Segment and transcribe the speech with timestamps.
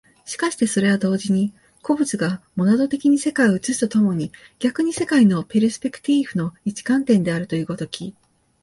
[0.25, 1.53] しかしてそれは同時に
[1.83, 8.15] 個物がモナド的に世界を映すと共に逆に世界のペルスペクティーフの一観点であるという如き、